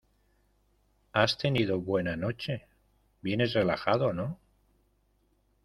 [1.13, 2.63] ¿has tenido buena noche?
[3.21, 4.39] vienes relajado,¿ no?